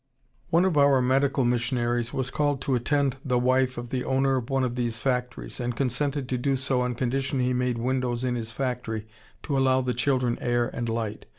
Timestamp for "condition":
6.95-7.39